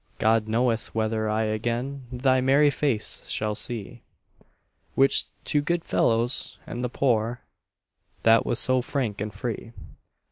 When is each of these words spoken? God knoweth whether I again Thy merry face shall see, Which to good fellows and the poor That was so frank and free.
God 0.17 0.47
knoweth 0.47 0.95
whether 0.95 1.29
I 1.29 1.43
again 1.43 2.07
Thy 2.11 2.41
merry 2.41 2.71
face 2.71 3.29
shall 3.29 3.53
see, 3.53 4.01
Which 4.95 5.25
to 5.43 5.61
good 5.61 5.85
fellows 5.85 6.57
and 6.65 6.83
the 6.83 6.89
poor 6.89 7.41
That 8.23 8.43
was 8.43 8.57
so 8.57 8.81
frank 8.81 9.21
and 9.21 9.31
free. 9.31 9.73